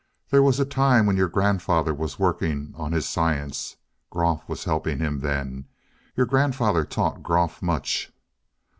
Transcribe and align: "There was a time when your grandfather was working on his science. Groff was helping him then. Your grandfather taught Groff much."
"There 0.31 0.41
was 0.41 0.59
a 0.59 0.65
time 0.65 1.05
when 1.05 1.15
your 1.15 1.29
grandfather 1.29 1.93
was 1.93 2.17
working 2.17 2.73
on 2.75 2.91
his 2.91 3.07
science. 3.07 3.77
Groff 4.09 4.49
was 4.49 4.63
helping 4.63 4.97
him 4.97 5.19
then. 5.19 5.67
Your 6.15 6.25
grandfather 6.25 6.85
taught 6.85 7.21
Groff 7.21 7.61
much." 7.61 8.11